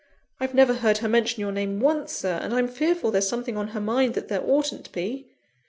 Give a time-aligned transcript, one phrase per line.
[0.39, 3.67] I've never heard her mention your name once, Sir; and I'm fearful there's something on
[3.67, 5.27] her mind that there oughtn't to be.